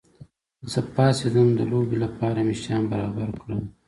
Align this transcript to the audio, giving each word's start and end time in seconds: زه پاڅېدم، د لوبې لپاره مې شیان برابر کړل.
زه 0.71 0.79
پاڅېدم، 0.93 1.47
د 1.57 1.61
لوبې 1.71 1.97
لپاره 2.03 2.39
مې 2.47 2.55
شیان 2.61 2.83
برابر 2.91 3.29
کړل. 3.41 3.61